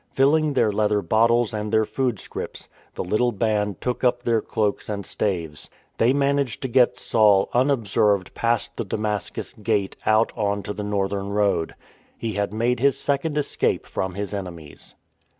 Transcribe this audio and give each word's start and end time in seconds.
Filling 0.13 0.53
their 0.53 0.71
leather 0.71 1.03
bottles 1.03 1.53
and 1.53 1.71
their 1.71 1.85
food 1.85 2.19
scrips, 2.19 2.67
the 2.95 3.03
little 3.03 3.31
band 3.31 3.79
took 3.81 4.03
up 4.03 4.23
their 4.23 4.41
cloaks 4.41 4.89
and 4.89 5.05
staves. 5.05 5.69
They 5.99 6.11
managed 6.11 6.63
to 6.63 6.67
get 6.67 6.97
Saul 6.97 7.49
unobserved 7.53 8.33
past 8.33 8.77
the 8.77 8.83
Damascus 8.83 9.53
gate 9.53 9.95
out 10.07 10.35
on 10.35 10.63
to 10.63 10.73
the 10.73 10.81
northern 10.81 11.29
road. 11.29 11.75
He 12.17 12.33
had 12.33 12.51
made 12.51 12.79
his 12.79 12.97
second 12.97 13.37
escape 13.37 13.85
from 13.85 14.15
his 14.15 14.33
enemies. 14.33 14.95